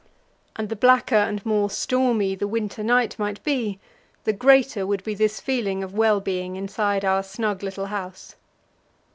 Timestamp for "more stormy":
1.45-2.33